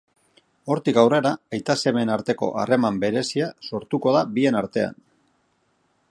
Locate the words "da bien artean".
4.19-4.97